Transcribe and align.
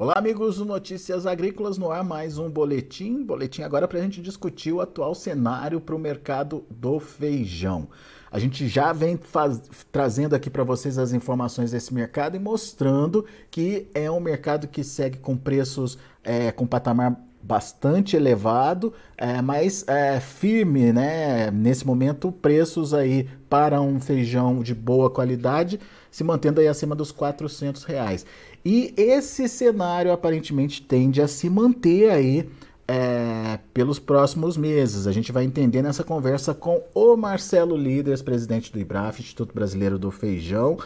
Olá, 0.00 0.14
amigos 0.16 0.56
do 0.56 0.64
Notícias 0.64 1.26
Agrícolas, 1.26 1.76
no 1.76 1.90
ar 1.90 2.02
mais 2.02 2.38
um 2.38 2.48
boletim. 2.48 3.22
Boletim 3.22 3.60
agora 3.60 3.86
para 3.86 3.98
a 3.98 4.02
gente 4.02 4.22
discutir 4.22 4.72
o 4.72 4.80
atual 4.80 5.14
cenário 5.14 5.78
para 5.78 5.94
o 5.94 5.98
mercado 5.98 6.64
do 6.70 6.98
feijão. 6.98 7.86
A 8.32 8.38
gente 8.38 8.66
já 8.66 8.94
vem 8.94 9.18
faz... 9.18 9.60
trazendo 9.92 10.34
aqui 10.34 10.48
para 10.48 10.64
vocês 10.64 10.96
as 10.96 11.12
informações 11.12 11.72
desse 11.72 11.92
mercado 11.92 12.34
e 12.34 12.38
mostrando 12.38 13.26
que 13.50 13.88
é 13.92 14.10
um 14.10 14.20
mercado 14.20 14.68
que 14.68 14.82
segue 14.82 15.18
com 15.18 15.36
preços 15.36 15.98
é, 16.24 16.50
com 16.50 16.66
patamar 16.66 17.20
bastante 17.42 18.16
elevado, 18.16 18.92
é, 19.16 19.40
mas 19.40 19.84
é, 19.88 20.20
firme, 20.20 20.92
né? 20.92 21.50
Nesse 21.50 21.86
momento, 21.86 22.30
preços 22.30 22.92
aí 22.94 23.28
para 23.48 23.80
um 23.80 24.00
feijão 24.00 24.62
de 24.62 24.74
boa 24.74 25.10
qualidade 25.10 25.80
se 26.10 26.24
mantendo 26.24 26.60
aí 26.60 26.68
acima 26.68 26.94
dos 26.94 27.12
400 27.12 27.84
reais. 27.84 28.26
E 28.64 28.92
esse 28.96 29.48
cenário 29.48 30.12
aparentemente 30.12 30.82
tende 30.82 31.22
a 31.22 31.28
se 31.28 31.48
manter 31.48 32.10
aí 32.10 32.48
é, 32.86 33.58
pelos 33.72 33.98
próximos 33.98 34.56
meses. 34.56 35.06
A 35.06 35.12
gente 35.12 35.30
vai 35.30 35.44
entender 35.44 35.82
nessa 35.82 36.02
conversa 36.02 36.52
com 36.52 36.82
o 36.94 37.16
Marcelo 37.16 37.76
Líderes, 37.76 38.20
presidente 38.20 38.72
do 38.72 38.80
IBRAF, 38.80 39.20
Instituto 39.20 39.54
Brasileiro 39.54 39.98
do 39.98 40.10
Feijão. 40.10 40.76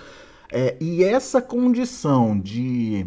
É, 0.53 0.77
e 0.79 1.03
essa 1.03 1.41
condição 1.41 2.39
de 2.39 3.07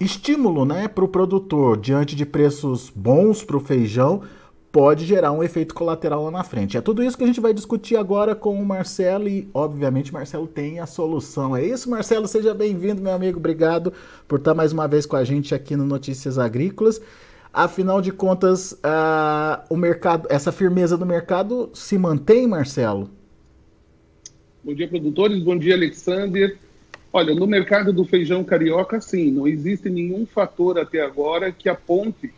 estímulo 0.00 0.64
né, 0.64 0.88
para 0.88 1.04
o 1.04 1.08
produtor 1.08 1.76
diante 1.76 2.14
de 2.14 2.24
preços 2.24 2.90
bons 2.94 3.42
para 3.42 3.56
o 3.56 3.60
feijão 3.60 4.22
pode 4.70 5.06
gerar 5.06 5.32
um 5.32 5.42
efeito 5.42 5.74
colateral 5.74 6.24
lá 6.24 6.30
na 6.30 6.44
frente. 6.44 6.76
É 6.76 6.80
tudo 6.80 7.02
isso 7.02 7.16
que 7.16 7.24
a 7.24 7.26
gente 7.26 7.40
vai 7.40 7.54
discutir 7.54 7.96
agora 7.96 8.34
com 8.34 8.60
o 8.60 8.64
Marcelo 8.64 9.26
e, 9.26 9.48
obviamente, 9.52 10.12
Marcelo 10.12 10.46
tem 10.46 10.78
a 10.78 10.86
solução. 10.86 11.56
É 11.56 11.64
isso, 11.64 11.88
Marcelo? 11.90 12.28
Seja 12.28 12.54
bem-vindo, 12.54 13.02
meu 13.02 13.12
amigo. 13.12 13.38
Obrigado 13.38 13.92
por 14.26 14.38
estar 14.38 14.54
mais 14.54 14.72
uma 14.72 14.86
vez 14.86 15.06
com 15.06 15.16
a 15.16 15.24
gente 15.24 15.54
aqui 15.54 15.74
no 15.74 15.84
Notícias 15.84 16.38
Agrícolas. 16.38 17.00
Afinal 17.52 18.02
de 18.02 18.12
contas, 18.12 18.72
uh, 18.72 19.64
o 19.70 19.76
mercado, 19.76 20.28
essa 20.30 20.52
firmeza 20.52 20.98
do 20.98 21.06
mercado 21.06 21.70
se 21.72 21.96
mantém, 21.96 22.46
Marcelo? 22.46 23.10
Bom 24.62 24.74
dia, 24.74 24.86
produtores. 24.86 25.42
Bom 25.42 25.56
dia, 25.56 25.74
Alexander. 25.74 26.58
Olha, 27.18 27.34
no 27.34 27.48
mercado 27.48 27.92
do 27.92 28.04
feijão 28.04 28.44
carioca, 28.44 29.00
sim, 29.00 29.32
não 29.32 29.48
existe 29.48 29.90
nenhum 29.90 30.24
fator 30.24 30.78
até 30.78 31.00
agora 31.00 31.50
que 31.50 31.68
aponte 31.68 32.32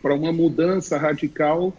para 0.00 0.14
uma 0.14 0.32
mudança 0.32 0.96
radical 0.96 1.70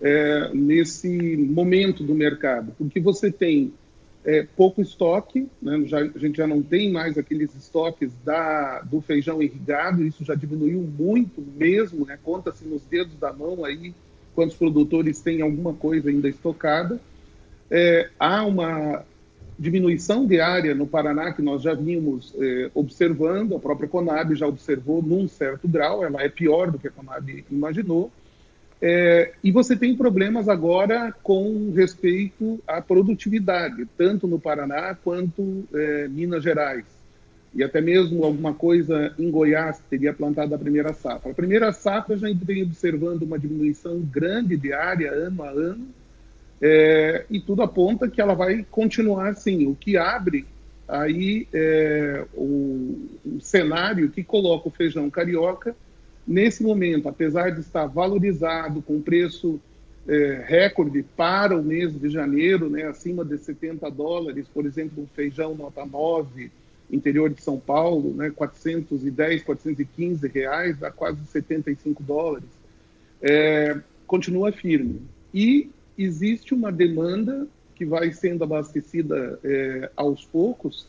é, 0.00 0.50
nesse 0.54 1.36
momento 1.36 2.04
do 2.04 2.14
mercado, 2.14 2.72
porque 2.78 3.00
você 3.00 3.28
tem 3.28 3.72
é, 4.24 4.46
pouco 4.56 4.80
estoque, 4.80 5.48
né? 5.60 5.82
já, 5.86 5.98
a 5.98 6.16
gente 6.16 6.36
já 6.36 6.46
não 6.46 6.62
tem 6.62 6.92
mais 6.92 7.18
aqueles 7.18 7.52
estoques 7.56 8.12
da, 8.24 8.80
do 8.82 9.00
feijão 9.00 9.42
irrigado, 9.42 10.04
isso 10.04 10.24
já 10.24 10.36
diminuiu 10.36 10.78
muito 10.78 11.44
mesmo, 11.56 12.06
né? 12.06 12.16
conta-se 12.22 12.64
nos 12.64 12.84
dedos 12.84 13.18
da 13.18 13.32
mão 13.32 13.64
aí 13.64 13.92
quantos 14.32 14.54
produtores 14.54 15.20
têm 15.20 15.42
alguma 15.42 15.74
coisa 15.74 16.08
ainda 16.08 16.28
estocada. 16.28 17.00
É, 17.68 18.10
há 18.16 18.44
uma 18.44 19.04
diminuição 19.58 20.26
de 20.26 20.40
área 20.40 20.74
no 20.74 20.86
Paraná 20.86 21.32
que 21.32 21.42
nós 21.42 21.62
já 21.62 21.74
vimos 21.74 22.34
eh, 22.38 22.70
observando, 22.74 23.54
a 23.54 23.60
própria 23.60 23.88
Conab 23.88 24.34
já 24.34 24.46
observou 24.46 25.02
num 25.02 25.28
certo 25.28 25.68
grau, 25.68 26.04
ela 26.04 26.22
é 26.22 26.28
pior 26.28 26.70
do 26.70 26.78
que 26.78 26.88
a 26.88 26.90
Conab 26.90 27.44
imaginou, 27.50 28.10
é, 28.86 29.32
e 29.42 29.50
você 29.50 29.74
tem 29.74 29.96
problemas 29.96 30.46
agora 30.46 31.10
com 31.22 31.72
respeito 31.74 32.60
à 32.66 32.82
produtividade, 32.82 33.86
tanto 33.96 34.26
no 34.26 34.38
Paraná 34.38 34.94
quanto 35.02 35.64
é, 35.72 36.06
Minas 36.08 36.42
Gerais. 36.42 36.84
E 37.54 37.62
até 37.62 37.80
mesmo 37.80 38.24
alguma 38.24 38.52
coisa 38.52 39.14
em 39.18 39.30
Goiás 39.30 39.80
teria 39.88 40.12
plantado 40.12 40.54
a 40.54 40.58
primeira 40.58 40.92
safra. 40.92 41.30
A 41.30 41.34
primeira 41.34 41.72
safra 41.72 42.16
já 42.16 42.28
vem 42.34 42.64
observando 42.64 43.22
uma 43.22 43.38
diminuição 43.38 44.00
grande 44.00 44.54
de 44.54 44.72
área 44.74 45.10
ano 45.12 45.42
a 45.42 45.48
ano, 45.48 45.86
é, 46.60 47.26
e 47.30 47.40
tudo 47.40 47.62
aponta 47.62 48.08
que 48.08 48.20
ela 48.20 48.34
vai 48.34 48.64
continuar 48.70 49.28
assim, 49.28 49.66
o 49.66 49.74
que 49.74 49.96
abre 49.96 50.46
aí 50.86 51.48
é, 51.52 52.24
o, 52.34 53.08
o, 53.24 53.40
cenário 53.40 54.10
que 54.10 54.22
coloca 54.22 54.68
o 54.68 54.70
feijão 54.70 55.08
carioca 55.10 55.74
nesse 56.26 56.62
momento, 56.62 57.08
apesar 57.08 57.50
de 57.50 57.60
estar 57.60 57.86
valorizado 57.86 58.80
com 58.82 59.00
preço 59.00 59.60
é, 60.06 60.44
recorde 60.46 61.02
para 61.16 61.58
o 61.58 61.62
mês 61.62 61.98
de 61.98 62.08
janeiro, 62.10 62.68
né, 62.68 62.84
acima 62.84 63.24
de 63.24 63.38
70 63.38 63.90
dólares, 63.90 64.46
por 64.52 64.66
exemplo, 64.66 65.02
um 65.02 65.06
feijão 65.06 65.54
nota 65.54 65.84
9, 65.84 66.50
interior 66.90 67.30
de 67.30 67.42
São 67.42 67.58
Paulo, 67.58 68.14
né, 68.14 68.30
410, 68.30 69.42
415 69.42 70.28
reais, 70.28 70.78
dá 70.78 70.90
quase 70.90 71.24
75 71.26 72.02
dólares, 72.02 72.48
é, 73.22 73.78
continua 74.06 74.52
firme. 74.52 75.02
E 75.32 75.70
existe 75.96 76.54
uma 76.54 76.72
demanda 76.72 77.46
que 77.74 77.84
vai 77.84 78.12
sendo 78.12 78.44
abastecida 78.44 79.38
é, 79.42 79.90
aos 79.96 80.24
poucos 80.24 80.86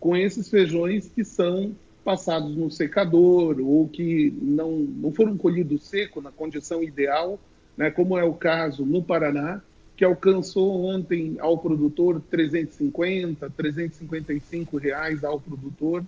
com 0.00 0.16
esses 0.16 0.48
feijões 0.48 1.08
que 1.08 1.24
são 1.24 1.74
passados 2.04 2.56
no 2.56 2.70
secador 2.70 3.60
ou 3.60 3.88
que 3.88 4.34
não, 4.42 4.72
não 4.72 5.12
foram 5.12 5.36
colhidos 5.36 5.84
seco 5.84 6.20
na 6.20 6.32
condição 6.32 6.82
ideal, 6.82 7.38
né, 7.76 7.90
como 7.90 8.18
é 8.18 8.24
o 8.24 8.34
caso 8.34 8.84
no 8.84 9.02
Paraná, 9.02 9.62
que 9.96 10.04
alcançou 10.04 10.84
ontem 10.84 11.36
ao 11.38 11.58
produtor 11.58 12.20
350, 12.30 13.48
355 13.50 14.76
reais 14.78 15.22
ao 15.22 15.38
produtor, 15.38 16.04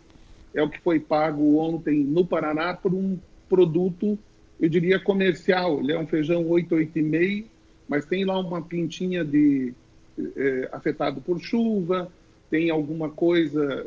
é 0.52 0.62
o 0.62 0.68
que 0.68 0.80
foi 0.80 0.98
pago 0.98 1.58
ontem 1.58 2.02
no 2.02 2.26
Paraná 2.26 2.74
por 2.74 2.92
um 2.92 3.18
produto, 3.48 4.18
eu 4.60 4.68
diria 4.68 4.98
comercial, 4.98 5.80
ele 5.80 5.92
é 5.92 5.98
um 5.98 6.06
feijão 6.06 6.48
885, 6.48 7.53
mas 7.88 8.06
tem 8.06 8.24
lá 8.24 8.38
uma 8.38 8.62
pintinha 8.62 9.24
de 9.24 9.72
é, 10.36 10.68
afetado 10.72 11.20
por 11.20 11.40
chuva, 11.40 12.10
tem 12.50 12.70
alguma 12.70 13.10
coisa 13.10 13.86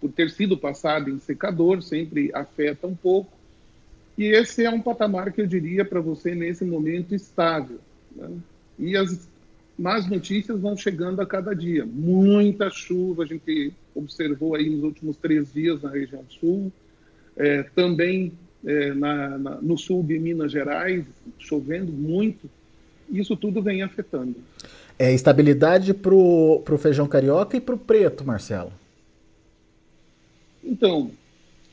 por 0.00 0.12
ter 0.12 0.30
sido 0.30 0.56
passado 0.56 1.10
em 1.10 1.18
secador, 1.18 1.82
sempre 1.82 2.30
afeta 2.34 2.86
um 2.86 2.94
pouco. 2.94 3.30
E 4.18 4.24
esse 4.24 4.64
é 4.64 4.70
um 4.70 4.80
patamar 4.80 5.32
que 5.32 5.40
eu 5.40 5.46
diria 5.46 5.84
para 5.84 6.00
você 6.00 6.34
nesse 6.34 6.64
momento 6.64 7.14
estável. 7.14 7.78
Né? 8.14 8.30
E 8.78 8.96
as 8.96 9.28
más 9.78 10.08
notícias 10.08 10.58
vão 10.58 10.76
chegando 10.76 11.20
a 11.20 11.26
cada 11.26 11.54
dia. 11.54 11.84
Muita 11.84 12.70
chuva, 12.70 13.24
a 13.24 13.26
gente 13.26 13.72
observou 13.94 14.54
aí 14.54 14.70
nos 14.70 14.82
últimos 14.82 15.16
três 15.16 15.52
dias 15.52 15.82
na 15.82 15.90
região 15.90 16.24
sul, 16.28 16.72
é, 17.36 17.62
também 17.62 18.32
é, 18.64 18.94
na, 18.94 19.38
na, 19.38 19.50
no 19.60 19.76
sul 19.76 20.02
de 20.02 20.18
Minas 20.18 20.52
Gerais, 20.52 21.04
chovendo 21.38 21.92
muito 21.92 22.48
isso 23.10 23.36
tudo 23.36 23.62
vem 23.62 23.82
afetando. 23.82 24.36
É 24.98 25.12
estabilidade 25.12 25.92
para 25.92 26.14
o 26.14 26.78
feijão 26.78 27.06
carioca 27.06 27.56
e 27.56 27.60
para 27.60 27.74
o 27.74 27.78
preto, 27.78 28.24
Marcelo? 28.24 28.72
Então, 30.64 31.10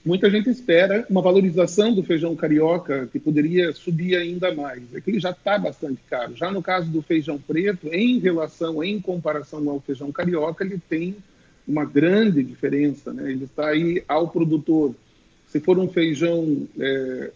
muita 0.05 0.29
gente 0.29 0.49
espera 0.49 1.05
uma 1.09 1.21
valorização 1.21 1.93
do 1.93 2.03
feijão 2.03 2.35
carioca 2.35 3.07
que 3.11 3.19
poderia 3.19 3.71
subir 3.73 4.15
ainda 4.15 4.53
mais. 4.53 4.83
É 4.93 5.01
que 5.01 5.09
ele 5.09 5.19
já 5.19 5.31
está 5.31 5.57
bastante 5.57 5.99
caro. 6.09 6.35
Já 6.35 6.51
no 6.51 6.61
caso 6.61 6.89
do 6.89 7.01
feijão 7.01 7.39
preto, 7.39 7.87
em 7.87 8.19
relação, 8.19 8.83
em 8.83 8.99
comparação 8.99 9.67
ao 9.69 9.79
feijão 9.79 10.11
carioca, 10.11 10.63
ele 10.63 10.79
tem 10.89 11.15
uma 11.67 11.85
grande 11.85 12.43
diferença. 12.43 13.13
Né? 13.13 13.31
Ele 13.31 13.45
está 13.45 13.69
aí 13.69 14.03
ao 14.07 14.27
produtor. 14.27 14.93
Se 15.47 15.59
for 15.59 15.79
um 15.79 15.87
feijão 15.87 16.67
é, 16.79 17.31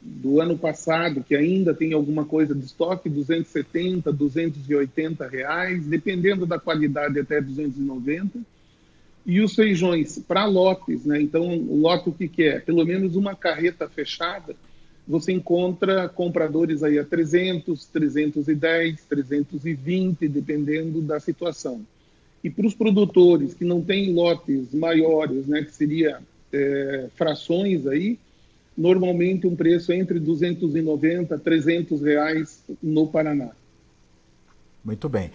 do 0.00 0.40
ano 0.40 0.56
passado, 0.56 1.24
que 1.24 1.34
ainda 1.34 1.74
tem 1.74 1.92
alguma 1.92 2.24
coisa 2.24 2.54
de 2.54 2.64
estoque, 2.64 3.08
270, 3.08 4.12
280 4.12 5.26
reais, 5.26 5.86
dependendo 5.86 6.46
da 6.46 6.58
qualidade 6.58 7.18
até 7.18 7.40
290. 7.40 8.38
E 9.26 9.40
os 9.40 9.54
feijões 9.54 10.18
para 10.18 10.46
lotes, 10.46 11.04
né? 11.04 11.20
Então, 11.20 11.46
o 11.46 11.80
lote 11.80 12.08
o 12.08 12.12
que, 12.12 12.28
que 12.28 12.44
é? 12.44 12.60
Pelo 12.60 12.84
menos 12.84 13.16
uma 13.16 13.34
carreta 13.34 13.88
fechada, 13.88 14.54
você 15.06 15.32
encontra 15.32 16.08
compradores 16.08 16.82
aí 16.82 16.98
a 16.98 17.04
300, 17.04 17.86
310, 17.86 19.04
320, 19.08 20.28
dependendo 20.28 21.02
da 21.02 21.18
situação. 21.18 21.84
E 22.42 22.48
para 22.48 22.66
os 22.66 22.74
produtores 22.74 23.54
que 23.54 23.64
não 23.64 23.82
têm 23.82 24.12
lotes 24.12 24.72
maiores, 24.72 25.46
né, 25.46 25.62
que 25.62 25.74
seria 25.74 26.20
é, 26.52 27.08
frações 27.16 27.86
aí, 27.86 28.18
normalmente 28.78 29.44
um 29.44 29.56
preço 29.56 29.92
entre 29.92 30.20
290 30.20 31.34
a 31.34 31.38
300 31.38 32.00
reais 32.00 32.62
no 32.80 33.08
Paraná. 33.08 33.50
Muito 34.84 35.08
bem. 35.08 35.32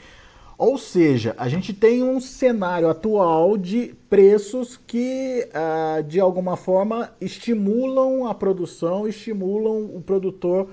Ou 0.58 0.78
seja, 0.78 1.36
a 1.38 1.50
gente 1.50 1.74
tem 1.74 2.02
um 2.02 2.22
cenário 2.22 2.88
atual 2.88 3.58
de 3.58 3.94
preços 4.10 4.80
que, 4.88 5.46
ah, 5.54 6.02
de 6.08 6.22
alguma 6.22 6.56
forma, 6.56 7.12
estimulam 7.20 8.28
a 8.28 8.34
produção, 8.34 9.06
estimulam 9.06 9.94
o 9.94 10.02
produtor 10.02 10.70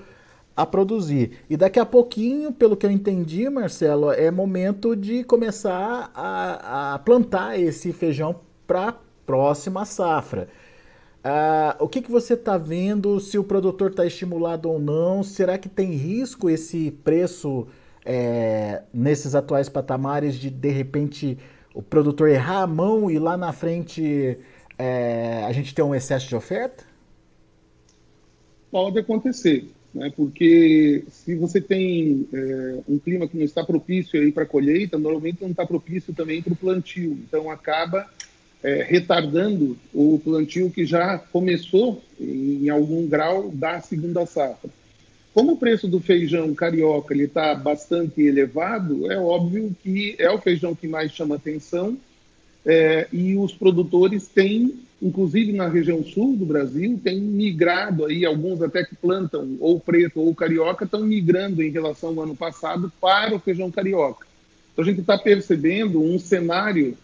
a 0.55 0.65
produzir. 0.65 1.39
E 1.49 1.57
daqui 1.57 1.79
a 1.79 1.85
pouquinho, 1.85 2.53
pelo 2.53 2.77
que 2.77 2.85
eu 2.85 2.91
entendi, 2.91 3.49
Marcelo, 3.49 4.11
é 4.11 4.31
momento 4.31 4.95
de 4.95 5.25
começar 5.25 6.09
a, 6.13 6.93
a 6.93 6.99
plantar 6.99 7.59
esse 7.59 7.91
feijão 7.91 8.35
para 8.65 8.89
a 8.89 8.95
próxima 9.25 9.83
safra. 9.83 10.47
Ah, 11.23 11.75
o 11.79 11.87
que, 11.87 12.01
que 12.01 12.11
você 12.11 12.33
está 12.33 12.57
vendo? 12.57 13.19
Se 13.19 13.37
o 13.37 13.43
produtor 13.43 13.91
está 13.91 14.05
estimulado 14.05 14.69
ou 14.69 14.79
não? 14.79 15.21
Será 15.23 15.57
que 15.57 15.69
tem 15.69 15.91
risco 15.91 16.49
esse 16.49 16.91
preço 17.03 17.67
é, 18.03 18.81
nesses 18.91 19.35
atuais 19.35 19.69
patamares 19.69 20.35
de 20.35 20.49
de 20.49 20.69
repente 20.69 21.37
o 21.73 21.81
produtor 21.81 22.29
errar 22.29 22.63
a 22.63 22.67
mão 22.67 23.09
e 23.09 23.19
lá 23.19 23.37
na 23.37 23.53
frente 23.53 24.37
é, 24.77 25.43
a 25.45 25.51
gente 25.51 25.75
ter 25.75 25.83
um 25.83 25.93
excesso 25.93 26.27
de 26.27 26.35
oferta? 26.35 26.83
Pode 28.71 28.97
acontecer, 28.97 29.69
né? 29.93 30.11
porque 30.15 31.03
se 31.09 31.35
você 31.35 31.61
tem 31.61 32.27
é, 32.33 32.79
um 32.89 32.97
clima 32.97 33.27
que 33.27 33.37
não 33.37 33.43
está 33.43 33.63
propício 33.63 34.31
para 34.33 34.45
colheita, 34.45 34.97
normalmente 34.97 35.41
não 35.41 35.51
está 35.51 35.67
propício 35.67 36.13
também 36.13 36.41
para 36.41 36.53
o 36.53 36.55
plantio. 36.55 37.11
Então 37.11 37.51
acaba 37.51 38.09
é, 38.63 38.83
retardando 38.83 39.77
o 39.93 40.19
plantio 40.23 40.69
que 40.69 40.85
já 40.85 41.17
começou 41.17 42.01
em, 42.19 42.69
algum 42.69 43.07
grau 43.07 43.49
da 43.49 43.81
segunda 43.81 44.25
safra. 44.25 44.69
Como 45.33 45.53
o 45.53 45.57
preço 45.57 45.87
do 45.87 45.99
feijão 45.99 46.53
carioca 46.53 47.15
está 47.15 47.55
bastante 47.55 48.21
elevado, 48.21 49.11
é 49.11 49.17
óbvio 49.17 49.75
que 49.81 50.15
é 50.19 50.29
o 50.29 50.37
feijão 50.37 50.75
que 50.75 50.87
mais 50.87 51.11
chama 51.11 51.35
atenção 51.35 51.97
é, 52.65 53.07
e 53.11 53.35
os 53.35 53.53
produtores 53.53 54.27
têm, 54.27 54.75
inclusive 55.01 55.53
na 55.53 55.67
região 55.67 56.03
sul 56.03 56.35
do 56.35 56.45
Brasil, 56.45 56.99
têm 57.03 57.19
migrado 57.19 58.05
aí, 58.05 58.25
alguns 58.25 58.61
até 58.61 58.83
que 58.83 58.95
plantam 58.95 59.57
ou 59.59 59.79
preto 59.79 60.19
ou 60.19 60.35
carioca, 60.35 60.85
estão 60.85 61.01
migrando 61.01 61.63
em 61.63 61.71
relação 61.71 62.09
ao 62.09 62.21
ano 62.21 62.35
passado 62.35 62.91
para 63.01 63.33
o 63.33 63.39
feijão 63.39 63.71
carioca. 63.71 64.27
Então 64.73 64.83
a 64.83 64.87
gente 64.87 65.01
está 65.01 65.17
percebendo 65.17 66.01
um 66.01 66.19
cenário 66.19 66.95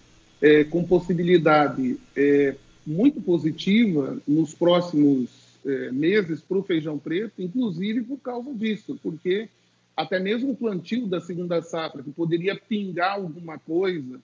é, 0.41 0.63
com 0.63 0.83
possibilidade 0.83 1.99
é, 2.15 2.55
muito 2.85 3.21
positiva 3.21 4.19
nos 4.27 4.53
próximos 4.53 5.29
é, 5.65 5.91
meses 5.91 6.41
para 6.41 6.57
o 6.57 6.63
feijão 6.63 6.97
preto, 6.97 7.41
inclusive 7.41 8.01
por 8.03 8.17
causa 8.19 8.53
disso, 8.53 8.97
porque 9.01 9.49
até 9.95 10.19
mesmo 10.19 10.51
o 10.51 10.55
plantio 10.55 11.07
da 11.07 11.19
segunda 11.19 11.61
safra, 11.61 12.03
que 12.03 12.11
poderia 12.11 12.55
pingar 12.55 13.13
alguma 13.13 13.57
coisa 13.57 14.19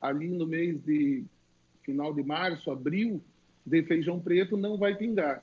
ali 0.00 0.28
no 0.28 0.46
mês 0.46 0.82
de 0.84 1.22
final 1.82 2.14
de 2.14 2.22
março, 2.22 2.70
abril, 2.70 3.20
de 3.64 3.82
feijão 3.82 4.18
preto, 4.18 4.56
não 4.56 4.78
vai 4.78 4.94
pingar. 4.94 5.42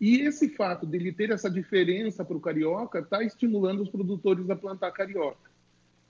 E 0.00 0.20
esse 0.20 0.50
fato 0.50 0.86
de 0.86 0.96
ele 0.96 1.12
ter 1.12 1.30
essa 1.30 1.50
diferença 1.50 2.24
para 2.24 2.36
o 2.36 2.40
carioca 2.40 3.00
está 3.00 3.22
estimulando 3.22 3.82
os 3.82 3.88
produtores 3.88 4.48
a 4.50 4.56
plantar 4.56 4.92
carioca. 4.92 5.50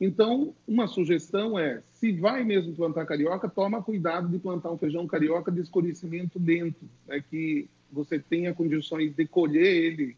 Então, 0.01 0.55
uma 0.69 0.87
sugestão 0.87 1.59
é, 1.59 1.83
se 1.95 2.13
vai 2.13 2.45
mesmo 2.45 2.75
plantar 2.75 3.07
carioca, 3.07 3.49
toma 3.49 3.83
cuidado 3.83 4.29
de 4.29 4.39
plantar 4.39 4.71
um 4.71 4.77
feijão 4.77 5.07
carioca 5.07 5.51
de 5.51 5.61
escurecimento 5.61 6.39
lento, 6.39 6.85
né, 7.07 7.23
que 7.31 7.67
você 7.91 8.19
tenha 8.19 8.53
condições 8.53 9.15
de 9.15 9.27
colher 9.27 9.65
ele 9.67 10.17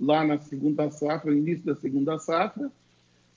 lá 0.00 0.24
na 0.24 0.38
segunda 0.38 0.90
safra, 0.90 1.30
no 1.30 1.36
início 1.36 1.64
da 1.64 1.76
segunda 1.76 2.18
safra, 2.18 2.72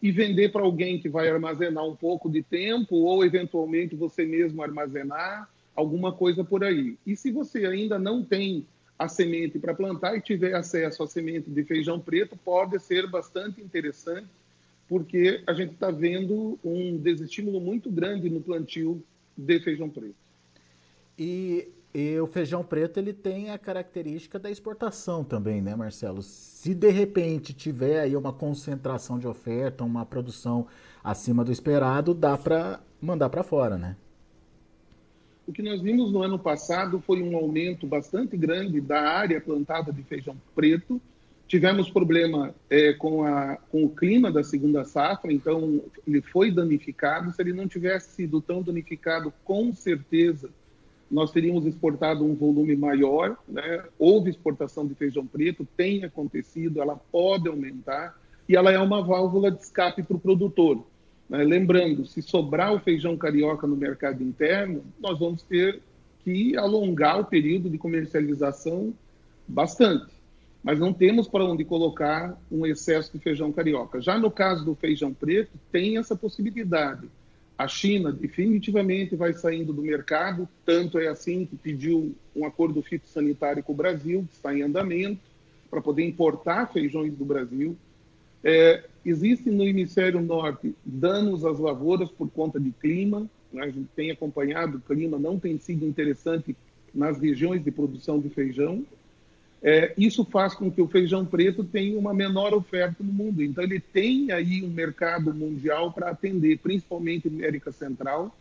e 0.01 0.11
vender 0.11 0.51
para 0.51 0.63
alguém 0.63 0.99
que 0.99 1.07
vai 1.07 1.29
armazenar 1.29 1.85
um 1.85 1.95
pouco 1.95 2.29
de 2.29 2.41
tempo, 2.41 2.95
ou 2.95 3.23
eventualmente 3.23 3.95
você 3.95 4.25
mesmo 4.25 4.63
armazenar, 4.63 5.47
alguma 5.75 6.11
coisa 6.11 6.43
por 6.43 6.63
aí. 6.63 6.97
E 7.05 7.15
se 7.15 7.31
você 7.31 7.65
ainda 7.65 7.99
não 7.99 8.23
tem 8.23 8.65
a 8.97 9.07
semente 9.07 9.59
para 9.59 9.73
plantar 9.73 10.15
e 10.15 10.21
tiver 10.21 10.55
acesso 10.55 11.03
à 11.03 11.07
semente 11.07 11.49
de 11.49 11.63
feijão 11.63 11.99
preto, 11.99 12.35
pode 12.37 12.79
ser 12.79 13.07
bastante 13.09 13.61
interessante 13.61 14.27
porque 14.87 15.43
a 15.47 15.53
gente 15.53 15.73
está 15.73 15.91
vendo 15.91 16.59
um 16.63 16.97
desestímulo 16.97 17.59
muito 17.59 17.91
grande 17.91 18.29
no 18.29 18.41
plantio 18.41 19.03
de 19.37 19.59
feijão 19.59 19.89
preto. 19.89 20.15
E, 21.17 21.69
e, 21.93 22.19
o 22.19 22.27
feijão 22.27 22.63
preto 22.63 22.99
ele 22.99 23.13
tem 23.13 23.51
a 23.51 23.57
característica 23.57 24.39
da 24.39 24.49
exportação 24.49 25.23
também, 25.23 25.61
né, 25.61 25.75
Marcelo? 25.75 26.21
Se 26.21 26.73
de 26.73 26.89
repente 26.89 27.53
tiver 27.53 28.01
aí 28.01 28.15
uma 28.15 28.33
concentração 28.33 29.19
de 29.19 29.27
oferta, 29.27 29.83
uma 29.83 30.05
produção 30.05 30.67
acima 31.03 31.43
do 31.43 31.51
esperado, 31.51 32.13
dá 32.13 32.37
para 32.37 32.81
mandar 33.01 33.29
para 33.29 33.43
fora, 33.43 33.77
né? 33.77 33.95
O 35.45 35.51
que 35.51 35.61
nós 35.61 35.81
vimos 35.81 36.11
no 36.11 36.23
ano 36.23 36.39
passado 36.39 37.01
foi 37.01 37.21
um 37.21 37.35
aumento 37.35 37.85
bastante 37.85 38.37
grande 38.37 38.79
da 38.79 39.01
área 39.01 39.41
plantada 39.41 39.91
de 39.91 40.01
feijão 40.03 40.37
preto, 40.55 41.01
Tivemos 41.53 41.87
problema 41.87 42.51
é, 42.67 42.93
com, 42.93 43.23
a, 43.23 43.57
com 43.69 43.83
o 43.83 43.89
clima 43.89 44.31
da 44.31 44.43
segunda 44.43 44.83
safra, 44.83 45.31
então 45.31 45.83
ele 46.07 46.19
foi 46.19 46.49
danificado. 46.49 47.31
Se 47.31 47.39
ele 47.43 47.53
não 47.53 47.67
tivesse 47.67 48.15
sido 48.15 48.41
tão 48.41 48.63
danificado, 48.63 49.31
com 49.45 49.71
certeza 49.71 50.49
nós 51.11 51.31
teríamos 51.31 51.67
exportado 51.67 52.25
um 52.25 52.33
volume 52.33 52.75
maior. 52.75 53.37
Né? 53.47 53.83
Houve 53.99 54.31
exportação 54.31 54.87
de 54.87 54.95
feijão 54.95 55.27
preto, 55.27 55.63
tem 55.77 56.03
acontecido, 56.03 56.81
ela 56.81 56.95
pode 56.95 57.47
aumentar 57.47 58.19
e 58.49 58.55
ela 58.55 58.71
é 58.71 58.79
uma 58.79 59.03
válvula 59.03 59.51
de 59.51 59.61
escape 59.61 60.01
para 60.01 60.17
o 60.17 60.19
produtor. 60.19 60.83
Né? 61.29 61.43
Lembrando, 61.43 62.03
se 62.03 62.23
sobrar 62.23 62.73
o 62.73 62.79
feijão 62.79 63.15
carioca 63.15 63.67
no 63.67 63.75
mercado 63.75 64.23
interno, 64.23 64.83
nós 64.99 65.19
vamos 65.19 65.43
ter 65.43 65.83
que 66.23 66.57
alongar 66.57 67.19
o 67.19 67.25
período 67.25 67.69
de 67.69 67.77
comercialização 67.77 68.91
bastante 69.47 70.22
mas 70.63 70.79
não 70.79 70.93
temos 70.93 71.27
para 71.27 71.43
onde 71.43 71.65
colocar 71.65 72.39
um 72.49 72.65
excesso 72.65 73.11
de 73.11 73.19
feijão 73.19 73.51
carioca. 73.51 74.01
Já 74.01 74.17
no 74.17 74.31
caso 74.31 74.63
do 74.63 74.73
feijão 74.73 75.13
preto, 75.13 75.51
tem 75.71 75.97
essa 75.97 76.15
possibilidade. 76.15 77.09
A 77.57 77.67
China 77.67 78.11
definitivamente 78.11 79.15
vai 79.15 79.33
saindo 79.33 79.73
do 79.73 79.81
mercado, 79.81 80.47
tanto 80.65 80.97
é 80.97 81.07
assim 81.07 81.45
que 81.45 81.55
pediu 81.55 82.15
um 82.35 82.45
acordo 82.45 82.81
fitossanitário 82.81 83.61
com 83.61 83.73
o 83.73 83.75
Brasil, 83.75 84.25
que 84.29 84.35
está 84.35 84.55
em 84.55 84.63
andamento, 84.63 85.21
para 85.69 85.81
poder 85.81 86.03
importar 86.05 86.71
feijões 86.71 87.13
do 87.13 87.25
Brasil. 87.25 87.75
É, 88.43 88.83
existem 89.05 89.53
no 89.53 89.63
hemisfério 89.63 90.21
norte 90.21 90.73
danos 90.83 91.45
às 91.45 91.59
lavouras 91.59 92.09
por 92.09 92.29
conta 92.29 92.59
de 92.59 92.71
clima, 92.71 93.29
né? 93.51 93.63
a 93.63 93.69
gente 93.69 93.89
tem 93.95 94.11
acompanhado, 94.11 94.77
o 94.77 94.81
clima 94.81 95.19
não 95.19 95.37
tem 95.37 95.57
sido 95.59 95.85
interessante 95.85 96.55
nas 96.93 97.19
regiões 97.19 97.63
de 97.63 97.71
produção 97.71 98.19
de 98.19 98.29
feijão, 98.29 98.85
é, 99.63 99.93
isso 99.97 100.25
faz 100.25 100.53
com 100.53 100.69
que 100.69 100.81
o 100.81 100.87
feijão 100.89 101.25
preto 101.25 101.63
tenha 101.63 101.97
uma 101.97 102.13
menor 102.13 102.53
oferta 102.53 103.01
no 103.01 103.13
mundo. 103.13 103.41
Então, 103.41 103.63
ele 103.63 103.79
tem 103.79 104.29
aí 104.31 104.61
um 104.61 104.69
mercado 104.69 105.33
mundial 105.33 105.93
para 105.93 106.09
atender, 106.09 106.59
principalmente 106.59 107.29
América 107.29 107.71
Central. 107.71 108.35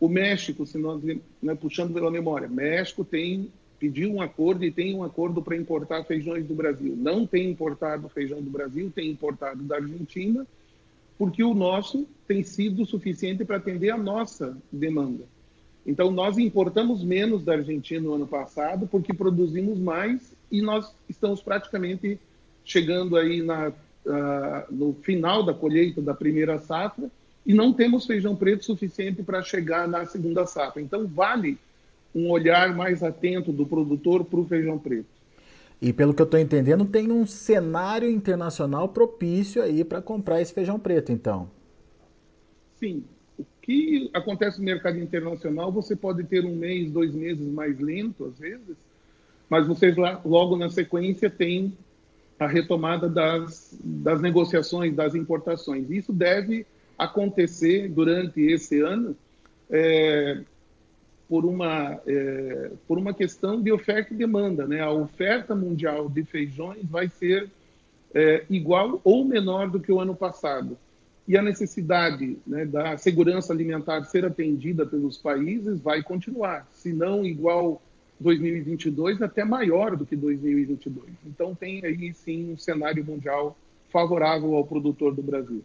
O 0.00 0.08
México, 0.08 0.64
se 0.64 0.78
nós 0.78 1.02
né, 1.42 1.54
puxando 1.54 1.92
pela 1.92 2.10
memória, 2.10 2.48
México 2.48 3.04
tem 3.04 3.50
pediu 3.78 4.14
um 4.14 4.22
acordo 4.22 4.64
e 4.64 4.70
tem 4.70 4.94
um 4.94 5.02
acordo 5.02 5.42
para 5.42 5.56
importar 5.56 6.04
feijões 6.04 6.46
do 6.46 6.54
Brasil. 6.54 6.94
Não 6.96 7.26
tem 7.26 7.50
importado 7.50 8.08
feijão 8.08 8.40
do 8.40 8.48
Brasil, 8.48 8.92
tem 8.94 9.10
importado 9.10 9.60
da 9.64 9.74
Argentina, 9.74 10.46
porque 11.18 11.42
o 11.42 11.52
nosso 11.52 12.06
tem 12.28 12.44
sido 12.44 12.86
suficiente 12.86 13.44
para 13.44 13.56
atender 13.56 13.90
a 13.90 13.98
nossa 13.98 14.56
demanda. 14.70 15.24
Então, 15.84 16.12
nós 16.12 16.38
importamos 16.38 17.02
menos 17.02 17.42
da 17.42 17.54
Argentina 17.54 18.00
no 18.00 18.14
ano 18.14 18.26
passado, 18.26 18.86
porque 18.86 19.12
produzimos 19.12 19.80
mais 19.80 20.32
e 20.52 20.60
nós 20.60 20.94
estamos 21.08 21.42
praticamente 21.42 22.20
chegando 22.62 23.16
aí 23.16 23.42
na, 23.42 23.70
uh, 23.70 23.72
no 24.70 24.92
final 24.92 25.42
da 25.42 25.54
colheita 25.54 26.02
da 26.02 26.12
primeira 26.12 26.58
safra 26.58 27.10
e 27.44 27.54
não 27.54 27.72
temos 27.72 28.06
feijão 28.06 28.36
preto 28.36 28.64
suficiente 28.64 29.22
para 29.22 29.42
chegar 29.42 29.88
na 29.88 30.04
segunda 30.04 30.46
safra. 30.46 30.80
Então, 30.82 31.08
vale 31.08 31.58
um 32.14 32.30
olhar 32.30 32.76
mais 32.76 33.02
atento 33.02 33.50
do 33.50 33.66
produtor 33.66 34.24
para 34.24 34.38
o 34.38 34.44
feijão 34.44 34.78
preto. 34.78 35.06
E 35.80 35.92
pelo 35.92 36.14
que 36.14 36.22
eu 36.22 36.24
estou 36.24 36.38
entendendo, 36.38 36.84
tem 36.84 37.10
um 37.10 37.26
cenário 37.26 38.08
internacional 38.08 38.90
propício 38.90 39.60
aí 39.62 39.82
para 39.82 40.00
comprar 40.00 40.40
esse 40.40 40.52
feijão 40.52 40.78
preto, 40.78 41.10
então. 41.10 41.50
Sim, 42.78 43.02
que 43.62 44.10
acontece 44.12 44.58
no 44.58 44.64
mercado 44.64 44.98
internacional, 44.98 45.72
você 45.72 45.96
pode 45.96 46.22
ter 46.24 46.44
um 46.44 46.54
mês, 46.54 46.90
dois 46.90 47.12
meses 47.12 47.46
mais 47.48 47.80
lento, 47.80 48.26
às 48.26 48.38
vezes, 48.38 48.76
mas 49.52 49.66
vocês 49.66 49.94
lá, 49.98 50.18
logo 50.24 50.56
na 50.56 50.70
sequência 50.70 51.28
tem 51.28 51.76
a 52.38 52.46
retomada 52.46 53.06
das, 53.06 53.78
das 53.84 54.18
negociações, 54.18 54.94
das 54.94 55.14
importações. 55.14 55.90
Isso 55.90 56.10
deve 56.10 56.64
acontecer 56.96 57.86
durante 57.90 58.40
esse 58.40 58.80
ano 58.80 59.14
é, 59.68 60.40
por, 61.28 61.44
uma, 61.44 62.00
é, 62.06 62.70
por 62.88 62.96
uma 62.96 63.12
questão 63.12 63.60
de 63.60 63.70
oferta 63.70 64.14
e 64.14 64.16
demanda. 64.16 64.66
Né? 64.66 64.80
A 64.80 64.90
oferta 64.90 65.54
mundial 65.54 66.08
de 66.08 66.24
feijões 66.24 66.86
vai 66.88 67.10
ser 67.10 67.50
é, 68.14 68.46
igual 68.48 69.02
ou 69.04 69.22
menor 69.22 69.68
do 69.68 69.80
que 69.80 69.92
o 69.92 70.00
ano 70.00 70.14
passado 70.14 70.78
e 71.28 71.36
a 71.36 71.42
necessidade 71.42 72.38
né, 72.46 72.64
da 72.64 72.96
segurança 72.96 73.52
alimentar 73.52 74.02
ser 74.04 74.24
atendida 74.24 74.86
pelos 74.86 75.18
países 75.18 75.78
vai 75.78 76.02
continuar, 76.02 76.66
se 76.72 76.90
não 76.90 77.22
igual 77.22 77.82
2022, 78.22 79.20
até 79.20 79.44
maior 79.44 79.96
do 79.96 80.06
que 80.06 80.16
2022. 80.16 81.06
Então 81.26 81.54
tem 81.54 81.84
aí 81.84 82.14
sim 82.14 82.52
um 82.52 82.56
cenário 82.56 83.04
mundial 83.04 83.56
favorável 83.90 84.54
ao 84.54 84.64
produtor 84.64 85.14
do 85.14 85.22
Brasil. 85.22 85.62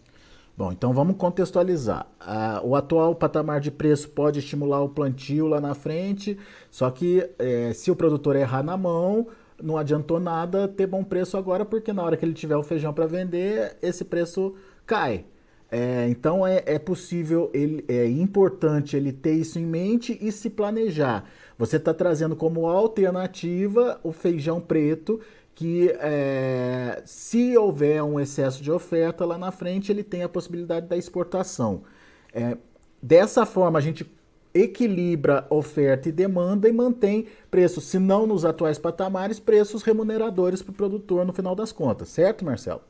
Bom, 0.58 0.72
então 0.72 0.92
vamos 0.92 1.18
contextualizar. 1.18 2.08
Ah, 2.20 2.60
o 2.64 2.76
atual 2.76 3.14
patamar 3.14 3.60
de 3.60 3.70
preço 3.70 4.10
pode 4.10 4.40
estimular 4.40 4.82
o 4.82 4.90
plantio 4.90 5.46
lá 5.46 5.62
na 5.62 5.76
frente, 5.76 6.36
só 6.72 6.90
que 6.90 7.30
é, 7.38 7.72
se 7.74 7.92
o 7.92 7.96
produtor 7.96 8.36
errar 8.36 8.64
na 8.64 8.76
mão, 8.76 9.28
não 9.62 9.78
adiantou 9.78 10.20
nada 10.20 10.68
ter 10.68 10.88
bom 10.88 11.04
preço 11.04 11.38
agora, 11.38 11.64
porque 11.64 11.94
na 11.94 12.04
hora 12.04 12.18
que 12.18 12.26
ele 12.26 12.34
tiver 12.34 12.58
o 12.58 12.64
feijão 12.64 12.92
para 12.92 13.06
vender, 13.06 13.78
esse 13.84 14.04
preço 14.04 14.56
cai. 14.84 15.26
É, 15.70 16.08
então 16.08 16.48
é, 16.48 16.64
é, 16.66 16.80
possível, 16.80 17.52
ele, 17.54 17.84
é 17.90 18.08
importante 18.08 18.96
ele 18.96 19.12
ter 19.12 19.34
isso 19.34 19.60
em 19.60 19.66
mente 19.66 20.18
e 20.22 20.32
se 20.32 20.50
planejar. 20.50 21.26
Você 21.58 21.76
está 21.78 21.94
trazendo 21.94 22.36
como 22.36 22.68
alternativa 22.68 24.00
o 24.02 24.12
feijão 24.12 24.62
preto, 24.62 25.20
que 25.54 25.90
é, 26.00 27.02
se 27.06 27.58
houver 27.58 28.02
um 28.04 28.20
excesso 28.20 28.62
de 28.64 28.72
oferta 28.72 29.26
lá 29.26 29.38
na 29.38 29.52
frente, 29.52 29.92
ele 29.92 30.04
tem 30.04 30.24
a 30.24 30.30
possibilidade 30.30 30.88
da 30.88 30.96
exportação. 30.96 31.84
É, 32.32 32.58
dessa 33.02 33.46
forma, 33.46 33.80
a 33.80 33.82
gente 33.82 34.10
equilibra 34.54 35.46
oferta 35.50 36.10
e 36.10 36.12
demanda 36.12 36.70
e 36.70 36.72
mantém 36.72 37.28
preços, 37.52 37.86
se 37.86 38.00
não 38.00 38.26
nos 38.26 38.46
atuais 38.46 38.78
patamares, 38.78 39.40
preços 39.40 39.84
remuneradores 39.84 40.62
para 40.62 40.72
o 40.72 40.76
produtor 40.76 41.26
no 41.26 41.34
final 41.34 41.56
das 41.56 41.72
contas, 41.72 42.10
certo, 42.10 42.46
Marcelo? 42.46 42.82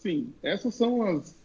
Sim, 0.00 0.32
essas 0.42 0.74
são 0.74 1.02
as, 1.02 1.36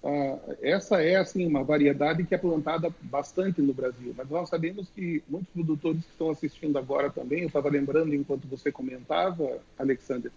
essa 0.62 1.04
é 1.04 1.18
assim 1.18 1.46
uma 1.46 1.62
variedade 1.62 2.24
que 2.24 2.34
é 2.34 2.38
plantada 2.38 2.90
bastante 3.02 3.62
no 3.62 3.74
Brasil, 3.74 4.16
mas 4.18 4.30
nós 4.30 4.48
sabemos 4.48 4.88
que 4.96 5.22
muitos 5.28 5.50
produtores 5.54 6.06
que 6.06 6.12
estão 6.12 6.30
assistindo 6.30 6.80
agora 6.80 7.10
também, 7.10 7.42
eu 7.42 7.48
estava 7.48 7.68
lembrando 7.68 8.16
enquanto 8.16 8.48
você 8.48 8.72
comentava, 8.72 9.60
Alexander, 9.78 10.32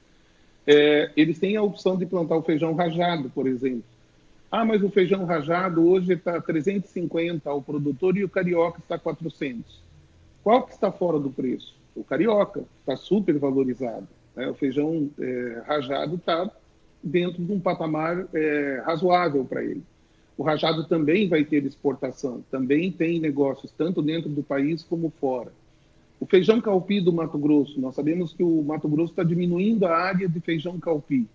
é, 0.67 1.13
eles 1.17 1.39
têm 1.39 1.57
a 1.57 1.63
opção 1.63 1.97
de 1.97 2.07
plantar 2.07 2.37
o 2.37 2.43
feijão 2.43 2.75
rajado, 2.75 3.31
por 3.31 3.47
exemplo. 3.47 3.85
Ah, 4.51 4.65
mas 4.65 4.83
o 4.83 4.91
feijão 4.91 5.25
rajado 5.25 5.89
hoje 5.89 6.15
está 6.15 6.41
350 6.41 7.49
ao 7.49 7.63
produtor 7.63 8.17
e 8.17 8.25
o 8.25 8.29
carioca 8.29 8.81
está 8.81 8.99
400. 8.99 9.81
Qual 10.43 10.65
que 10.65 10.73
está 10.73 10.91
fora 10.91 11.21
do 11.21 11.31
preço? 11.31 11.77
O 11.95 12.03
carioca 12.03 12.65
está 12.81 12.97
super 12.97 13.39
valorizado. 13.39 14.09
Né? 14.35 14.49
O 14.49 14.55
feijão 14.55 15.09
é, 15.21 15.63
rajado 15.65 16.17
está 16.17 16.51
dentro 17.03 17.45
de 17.45 17.53
um 17.53 17.61
patamar 17.61 18.27
é, 18.35 18.83
razoável 18.85 19.45
para 19.45 19.63
ele. 19.63 19.83
O 20.37 20.43
rajado 20.43 20.85
também 20.85 21.29
vai 21.29 21.45
ter 21.45 21.65
exportação, 21.65 22.45
também 22.51 22.93
tem 22.93 23.19
negócios, 23.19 23.73
tanto 23.77 24.01
dentro 24.01 24.29
do 24.29 24.43
país 24.43 24.83
como 24.83 25.13
fora. 25.21 25.53
O 26.21 26.27
feijão 26.27 26.61
calpi 26.61 27.01
do 27.01 27.13
Mato 27.13 27.39
Grosso, 27.39 27.81
nós 27.81 27.95
sabemos 27.95 28.33
que 28.33 28.43
o 28.43 28.63
Mato 28.63 28.89
Grosso 28.89 29.13
está 29.13 29.23
diminuindo 29.23 29.87
a 29.87 29.97
área 29.97 30.29
de 30.29 30.41
feijão 30.41 30.79
calpi. 30.79 31.27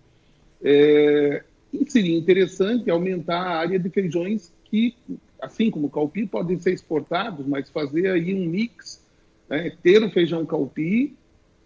É, 0.62 1.42
e 1.72 1.90
seria 1.90 2.16
interessante 2.16 2.90
aumentar 2.90 3.40
a 3.40 3.58
área 3.58 3.78
de 3.78 3.90
feijões 3.90 4.52
que, 4.64 4.94
assim 5.40 5.70
como 5.70 5.86
o 5.86 5.90
calpi, 5.90 6.26
podem 6.26 6.58
ser 6.58 6.72
exportados, 6.72 7.46
mas 7.46 7.68
fazer 7.68 8.08
aí 8.08 8.34
um 8.34 8.46
mix, 8.46 9.02
né, 9.48 9.72
ter 9.82 10.02
o 10.02 10.10
feijão 10.10 10.46
calpi 10.46 11.14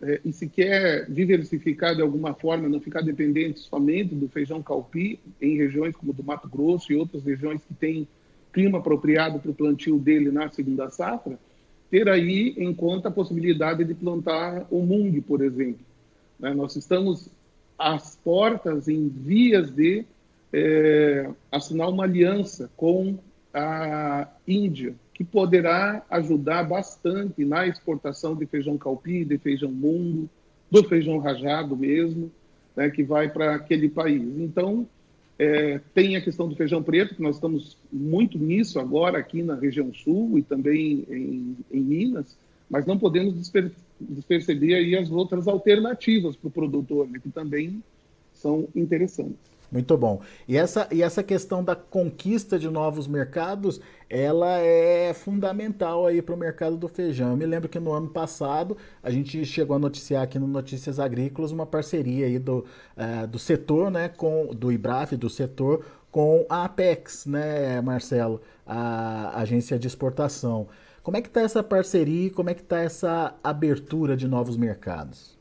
é, 0.01 0.21
e 0.25 0.33
se 0.33 0.49
quer 0.49 1.11
diversificar 1.11 1.95
de 1.95 2.03
alguma 2.03 2.33
forma, 2.33 2.69
não 2.69 2.81
ficar 2.81 3.03
dependente 3.03 3.61
somente 3.61 4.15
do 4.15 4.29
feijão 4.29 4.63
calpi, 4.63 5.19
em 5.41 5.57
regiões 5.57 5.97
como 5.97 6.13
do 6.13 6.23
Mato 6.23 6.49
Grosso 6.49 6.93
e 6.93 6.97
outras 6.97 7.25
regiões 7.25 7.65
que 7.65 7.75
têm 7.75 8.07
clima 8.53 8.79
apropriado 8.79 9.41
para 9.41 9.51
o 9.51 9.55
plantio 9.55 9.99
dele 9.99 10.31
na 10.31 10.49
segunda 10.51 10.89
safra, 10.89 11.39
ter 11.91 12.09
aí 12.09 12.55
em 12.57 12.73
conta 12.73 13.09
a 13.09 13.13
possibilidade 13.13 13.85
de 13.85 13.95
plantar 13.95 14.67
o 14.71 14.83
mung, 14.83 15.21
por 15.21 15.43
exemplo. 15.43 15.85
Né? 16.39 16.55
Nós 16.55 16.77
estamos 16.77 17.29
às 17.79 18.17
portas, 18.17 18.89
em 18.89 19.09
vias 19.09 19.71
de 19.71 20.05
é, 20.53 21.29
assinar 21.51 21.89
uma 21.89 22.05
aliança 22.05 22.71
com 22.77 23.19
a 23.53 24.29
Índia, 24.47 24.95
que 25.19 25.25
poderá 25.25 26.05
ajudar 26.09 26.63
bastante 26.63 27.45
na 27.45 27.67
exportação 27.67 28.37
de 28.37 28.47
feijão 28.47 28.79
calpi, 28.79 29.25
de 29.25 29.37
feijão 29.37 29.69
mundo, 29.69 30.31
do 30.71 30.85
feijão 30.85 31.19
rajado 31.19 31.77
mesmo, 31.77 32.31
né, 32.77 32.89
que 32.89 33.03
vai 33.03 33.29
para 33.29 33.57
aquele 33.57 33.89
país. 33.89 34.23
Então, 34.39 34.87
é, 35.37 35.81
tem 35.93 36.15
a 36.15 36.21
questão 36.21 36.49
do 36.49 36.55
feijão 36.55 36.85
preto, 36.85 37.17
que 37.17 37.23
nós 37.23 37.35
estamos 37.35 37.77
muito 37.93 38.39
nisso 38.39 38.79
agora 38.79 39.19
aqui 39.19 39.43
na 39.43 39.57
região 39.57 39.93
sul 39.93 40.39
e 40.39 40.43
também 40.43 41.05
em, 41.11 41.57
em 41.73 41.81
Minas, 41.81 42.37
mas 42.71 42.87
não 42.87 42.97
podemos 42.97 43.35
desper, 43.35 43.73
desperceber 44.01 44.77
aí 44.77 44.95
as 44.95 45.11
outras 45.11 45.49
alternativas 45.49 46.37
para 46.37 46.47
o 46.47 46.53
produtor, 46.53 47.09
né, 47.09 47.19
que 47.21 47.31
também 47.31 47.83
são 48.33 48.69
interessantes. 48.73 49.51
Muito 49.71 49.97
bom. 49.99 50.21
E 50.47 50.57
essa, 50.57 50.89
e 50.91 51.03
essa 51.03 51.23
questão 51.23 51.63
da 51.63 51.77
conquista 51.77 52.59
de 52.59 52.71
novos 52.71 53.07
mercados, 53.07 53.81
ela 54.09 54.59
é 54.59 55.13
fundamental 55.13 56.07
aí 56.07 56.23
para 56.23 56.35
o 56.35 56.39
mercado 56.39 56.77
do 56.77 56.89
feijão. 56.89 57.31
Eu 57.31 57.37
me 57.37 57.45
lembro 57.45 57.69
que 57.69 57.79
no 57.79 57.93
ano 57.93 58.09
passado 58.09 58.79
a 59.03 59.11
gente 59.11 59.45
chegou 59.45 59.77
a 59.77 59.79
noticiar 59.79 60.23
aqui 60.23 60.39
no 60.39 60.47
Notícias 60.47 60.99
Agrícolas 60.99 61.53
uma 61.53 61.67
parceria 61.67 62.27
aí 62.27 62.39
do, 62.39 62.65
uh, 62.97 63.27
do 63.27 63.39
setor, 63.39 63.91
né, 63.91 64.09
com 64.09 64.47
do 64.55 64.73
IBRAF, 64.73 65.17
do 65.17 65.29
setor, 65.29 65.85
com 66.11 66.47
a 66.49 66.65
Apex, 66.65 67.27
né, 67.27 67.81
Marcelo, 67.83 68.41
a 68.67 69.39
agência 69.39 69.79
de 69.79 69.87
exportação. 69.87 70.69
Como 71.03 71.17
é 71.17 71.23
que 71.23 71.29
está 71.29 71.43
essa 71.43 71.63
parceria? 71.63 72.31
Como 72.31 72.49
é 72.49 72.55
que 72.55 72.63
está 72.63 72.81
essa 72.81 73.35
abertura 73.45 74.17
de 74.17 74.27
novos 74.27 74.57
mercados? 74.57 75.38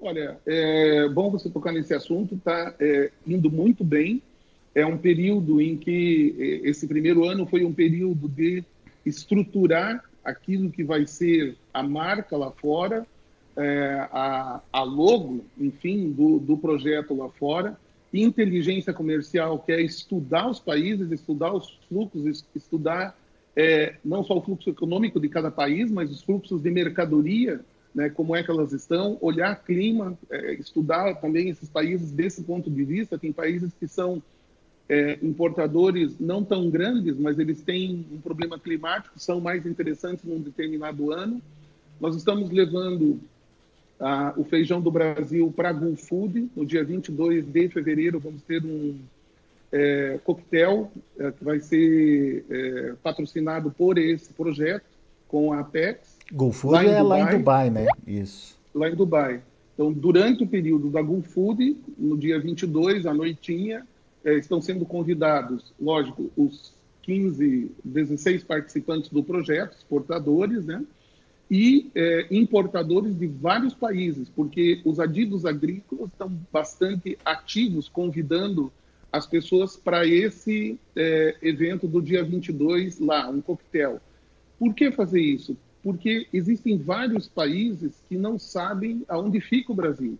Olha, 0.00 0.38
é 0.46 1.08
bom 1.08 1.30
você 1.30 1.48
tocar 1.48 1.72
nesse 1.72 1.94
assunto, 1.94 2.34
está 2.34 2.74
é, 2.78 3.10
indo 3.26 3.50
muito 3.50 3.82
bem. 3.82 4.22
É 4.74 4.84
um 4.84 4.98
período 4.98 5.60
em 5.60 5.76
que 5.76 6.34
é, 6.38 6.68
esse 6.68 6.86
primeiro 6.86 7.24
ano 7.24 7.46
foi 7.46 7.64
um 7.64 7.72
período 7.72 8.28
de 8.28 8.62
estruturar 9.04 10.04
aquilo 10.22 10.70
que 10.70 10.84
vai 10.84 11.06
ser 11.06 11.56
a 11.72 11.82
marca 11.82 12.36
lá 12.36 12.50
fora, 12.50 13.06
é, 13.56 14.08
a, 14.12 14.60
a, 14.70 14.82
logo, 14.82 15.44
enfim, 15.58 16.10
do, 16.10 16.38
do 16.38 16.58
projeto 16.58 17.14
lá 17.14 17.30
fora. 17.30 17.78
Inteligência 18.12 18.92
comercial, 18.92 19.58
que 19.58 19.72
é 19.72 19.80
estudar 19.80 20.48
os 20.48 20.60
países, 20.60 21.10
estudar 21.10 21.52
os 21.52 21.78
fluxos, 21.88 22.44
estudar 22.54 23.16
é, 23.54 23.94
não 24.04 24.22
só 24.22 24.36
o 24.36 24.42
fluxo 24.42 24.68
econômico 24.68 25.18
de 25.18 25.28
cada 25.28 25.50
país, 25.50 25.90
mas 25.90 26.10
os 26.10 26.22
fluxos 26.22 26.60
de 26.60 26.70
mercadoria 26.70 27.60
né, 27.96 28.10
como 28.10 28.36
é 28.36 28.42
que 28.42 28.50
elas 28.50 28.74
estão, 28.74 29.16
olhar 29.22 29.56
clima, 29.64 30.18
é, 30.28 30.52
estudar 30.52 31.14
também 31.14 31.48
esses 31.48 31.66
países 31.66 32.10
desse 32.10 32.42
ponto 32.42 32.70
de 32.70 32.84
vista. 32.84 33.18
Tem 33.18 33.32
países 33.32 33.72
que 33.72 33.88
são 33.88 34.22
é, 34.86 35.18
importadores 35.22 36.20
não 36.20 36.44
tão 36.44 36.68
grandes, 36.68 37.18
mas 37.18 37.38
eles 37.38 37.62
têm 37.62 38.04
um 38.12 38.20
problema 38.20 38.58
climático, 38.58 39.18
são 39.18 39.40
mais 39.40 39.64
interessantes 39.64 40.26
num 40.26 40.38
determinado 40.38 41.10
ano. 41.10 41.40
Nós 41.98 42.14
estamos 42.14 42.50
levando 42.50 43.18
o 44.36 44.44
feijão 44.44 44.78
do 44.78 44.90
Brasil 44.90 45.50
para 45.56 45.70
a 45.70 45.96
Food. 45.96 46.50
No 46.54 46.66
dia 46.66 46.84
22 46.84 47.46
de 47.46 47.68
fevereiro, 47.70 48.20
vamos 48.20 48.42
ter 48.42 48.62
um 48.62 48.98
é, 49.72 50.20
coquetel 50.22 50.92
é, 51.18 51.32
que 51.32 51.42
vai 51.42 51.60
ser 51.60 52.44
é, 52.50 52.92
patrocinado 53.02 53.70
por 53.70 53.96
esse 53.96 54.34
projeto 54.34 54.95
com 55.28 55.52
a 55.52 55.60
Apex. 55.60 56.16
Gulf 56.32 56.60
Food 56.60 56.74
lá 56.74 56.84
é 56.84 57.02
Dubai, 57.02 57.22
lá 57.22 57.32
em 57.32 57.38
Dubai, 57.38 57.70
né? 57.70 57.86
Isso. 58.06 58.58
Lá 58.74 58.88
em 58.88 58.94
Dubai. 58.94 59.42
Então, 59.74 59.92
durante 59.92 60.42
o 60.42 60.46
período 60.46 60.90
da 60.90 61.02
Gulf 61.02 61.26
Food, 61.28 61.76
no 61.98 62.16
dia 62.16 62.40
22, 62.40 63.06
à 63.06 63.12
noitinha, 63.12 63.86
é, 64.24 64.34
estão 64.34 64.60
sendo 64.60 64.84
convidados, 64.84 65.72
lógico, 65.80 66.30
os 66.36 66.74
15, 67.02 67.70
16 67.84 68.42
participantes 68.42 69.10
do 69.10 69.22
projeto, 69.22 69.76
exportadores, 69.76 70.64
né? 70.64 70.82
E 71.48 71.90
é, 71.94 72.26
importadores 72.30 73.16
de 73.16 73.26
vários 73.28 73.72
países, 73.72 74.28
porque 74.28 74.80
os 74.84 74.98
adidos 74.98 75.46
agrícolas 75.46 76.10
estão 76.10 76.32
bastante 76.52 77.16
ativos, 77.24 77.88
convidando 77.88 78.72
as 79.12 79.26
pessoas 79.26 79.76
para 79.76 80.04
esse 80.04 80.78
é, 80.96 81.36
evento 81.40 81.86
do 81.86 82.02
dia 82.02 82.24
22 82.24 82.98
lá, 82.98 83.28
um 83.28 83.40
coquetel. 83.40 84.00
Por 84.58 84.74
que 84.74 84.90
fazer 84.90 85.20
isso? 85.20 85.56
porque 85.86 86.26
existem 86.32 86.76
vários 86.76 87.28
países 87.28 88.02
que 88.08 88.18
não 88.18 88.40
sabem 88.40 89.04
aonde 89.06 89.40
fica 89.40 89.70
o 89.70 89.74
Brasil. 89.74 90.18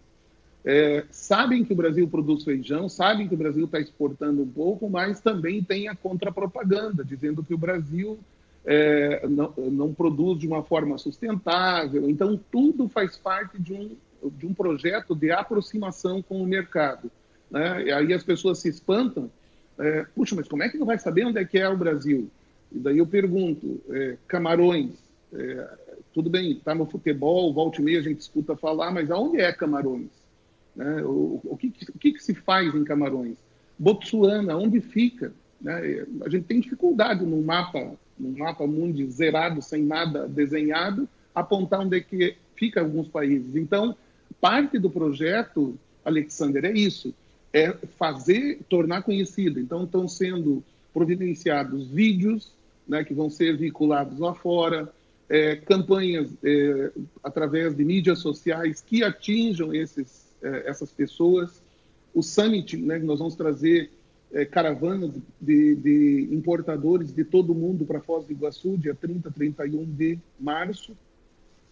É, 0.64 1.04
sabem 1.10 1.64
que 1.64 1.72
o 1.72 1.76
Brasil 1.76 2.06
produz 2.06 2.44
feijão, 2.44 2.88
sabem 2.88 3.26
que 3.26 3.34
o 3.34 3.36
Brasil 3.36 3.64
está 3.64 3.80
exportando 3.80 4.42
um 4.42 4.48
pouco, 4.48 4.88
mas 4.88 5.20
também 5.20 5.64
tem 5.64 5.88
a 5.88 5.96
contrapropaganda, 5.96 7.04
dizendo 7.04 7.42
que 7.42 7.52
o 7.52 7.58
Brasil 7.58 8.16
é, 8.64 9.26
não, 9.26 9.52
não, 9.56 9.92
produz 9.92 10.38
de 10.38 10.46
uma 10.46 10.62
forma 10.62 10.96
sustentável. 10.98 12.08
Então, 12.08 12.38
tudo 12.52 12.88
faz 12.88 13.16
parte 13.16 13.60
de 13.60 13.72
um, 13.72 13.96
de 14.38 14.46
um 14.46 14.54
projeto 14.54 15.16
de 15.16 15.32
aproximação 15.32 16.22
com 16.22 16.40
o 16.40 16.46
mercado. 16.46 17.10
Né? 17.50 17.86
E 17.86 17.92
aí 17.92 18.12
as 18.12 18.22
pessoas 18.22 18.60
se 18.60 18.68
espantam. 18.68 19.28
É, 19.80 20.06
Puxa, 20.14 20.36
mas 20.36 20.46
como 20.46 20.62
é 20.62 20.68
que 20.68 20.78
não 20.78 20.86
vai 20.86 20.96
saber 20.96 21.26
onde 21.26 21.40
é 21.40 21.44
que 21.44 21.58
é 21.58 21.68
o 21.68 21.76
Brasil? 21.76 22.30
E 22.72 22.78
daí 22.78 22.98
eu 22.98 23.06
pergunto, 23.06 23.80
é, 23.90 24.16
Camarões, 24.26 24.90
é, 25.32 25.68
tudo 26.12 26.30
bem, 26.30 26.52
está 26.52 26.74
no 26.74 26.86
futebol, 26.86 27.52
volta 27.52 27.80
e 27.80 27.84
meia 27.84 27.98
a 27.98 28.02
gente 28.02 28.20
escuta 28.20 28.56
falar, 28.56 28.90
mas 28.90 29.10
aonde 29.10 29.40
é 29.40 29.52
Camarões? 29.52 30.08
Né? 30.74 31.02
O, 31.02 31.40
o, 31.44 31.56
que, 31.56 31.72
o 31.94 31.98
que, 31.98 32.12
que 32.12 32.22
se 32.22 32.34
faz 32.34 32.74
em 32.74 32.84
Camarões? 32.84 33.36
Botsuana, 33.78 34.56
onde 34.56 34.80
fica? 34.80 35.32
Né? 35.60 36.06
A 36.24 36.28
gente 36.28 36.44
tem 36.44 36.60
dificuldade 36.60 37.24
no 37.24 37.40
mapa, 37.42 37.92
no 38.18 38.38
mapa 38.38 38.66
mundo 38.66 39.10
zerado, 39.10 39.60
sem 39.62 39.82
nada 39.82 40.26
desenhado, 40.26 41.08
apontar 41.34 41.80
onde 41.80 41.98
é 41.98 42.00
que 42.00 42.36
fica 42.54 42.80
alguns 42.80 43.08
países. 43.08 43.54
Então, 43.54 43.94
parte 44.40 44.78
do 44.78 44.90
projeto, 44.90 45.78
Alexander, 46.04 46.64
é 46.64 46.72
isso, 46.72 47.14
é 47.52 47.72
fazer, 47.98 48.60
tornar 48.68 49.02
conhecido. 49.02 49.60
Então, 49.60 49.84
estão 49.84 50.08
sendo 50.08 50.62
providenciados 50.92 51.86
vídeos 51.88 52.55
né, 52.86 53.04
que 53.04 53.14
vão 53.14 53.28
ser 53.28 53.56
vinculados 53.56 54.18
lá 54.18 54.34
fora, 54.34 54.92
é, 55.28 55.56
campanhas 55.56 56.30
é, 56.42 56.90
através 57.22 57.74
de 57.74 57.84
mídias 57.84 58.20
sociais 58.20 58.80
que 58.80 59.02
atinjam 59.02 59.74
esses, 59.74 60.26
é, 60.42 60.68
essas 60.68 60.90
pessoas. 60.92 61.62
O 62.14 62.22
Summit, 62.22 62.76
né, 62.76 62.98
nós 62.98 63.18
vamos 63.18 63.34
trazer 63.34 63.90
é, 64.32 64.44
caravanas 64.44 65.12
de, 65.40 65.74
de, 65.76 66.28
importadores 66.32 67.12
de 67.12 67.24
todo 67.24 67.50
o 67.50 67.54
mundo 67.54 67.84
para 67.84 68.00
Foz 68.00 68.24
do 68.24 68.32
Iguaçu, 68.32 68.76
dia 68.76 68.94
30, 68.94 69.30
31 69.30 69.84
de 69.84 70.18
março. 70.38 70.96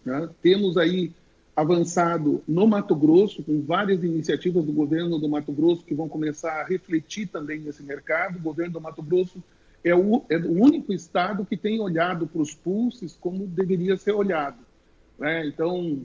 Né? 0.03 0.29
Temos 0.41 0.77
aí 0.77 1.11
avançado 1.55 2.43
no 2.45 2.67
Mato 2.67 2.93
Grosso, 2.93 3.41
com 3.41 3.61
várias 3.61 4.03
iniciativas 4.03 4.65
do 4.65 4.73
governo 4.73 5.17
do 5.17 5.29
Mato 5.29 5.53
Grosso 5.53 5.85
que 5.85 5.95
vão 5.95 6.09
começar 6.09 6.59
a 6.59 6.65
refletir 6.65 7.27
também 7.27 7.59
nesse 7.59 7.81
mercado. 7.81 8.37
O 8.37 8.41
governo 8.41 8.73
do 8.73 8.81
Mato 8.81 9.01
Grosso 9.01 9.41
é 9.85 9.93
o, 9.93 10.25
é 10.29 10.37
o 10.37 10.51
único 10.51 10.91
estado 10.91 11.45
que 11.45 11.55
tem 11.55 11.79
olhado 11.79 12.25
para 12.25 12.41
os 12.41 12.55
pulses 12.55 13.15
como 13.15 13.45
deveria 13.45 13.95
ser 13.95 14.13
olhado. 14.13 14.57
Né? 15.19 15.45
Então, 15.45 16.01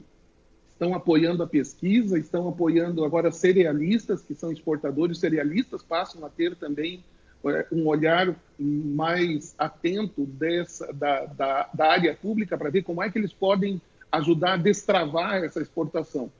estão 0.68 0.92
apoiando 0.94 1.42
a 1.42 1.46
pesquisa, 1.46 2.18
estão 2.18 2.46
apoiando 2.46 3.02
agora 3.06 3.32
cerealistas, 3.32 4.22
que 4.22 4.34
são 4.34 4.52
exportadores 4.52 5.18
cerealistas, 5.18 5.82
passam 5.82 6.26
a 6.26 6.28
ter 6.28 6.54
também 6.56 7.02
é, 7.46 7.66
um 7.72 7.86
olhar 7.86 8.36
mais 8.58 9.54
atento 9.56 10.26
dessa, 10.26 10.92
da, 10.92 11.24
da, 11.24 11.70
da 11.72 11.86
área 11.90 12.14
pública 12.14 12.58
para 12.58 12.68
ver 12.68 12.82
como 12.82 13.02
é 13.02 13.10
que 13.10 13.18
eles 13.18 13.32
podem 13.32 13.80
ajudar 14.12 14.52
a 14.52 14.58
destravar 14.58 15.42
essa 15.42 15.62
exportação. 15.62 16.30